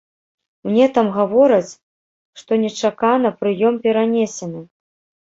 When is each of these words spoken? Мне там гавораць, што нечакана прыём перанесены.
Мне 0.69 0.85
там 0.95 1.11
гавораць, 1.17 1.77
што 2.45 2.51
нечакана 2.65 3.35
прыём 3.45 3.81
перанесены. 3.89 4.69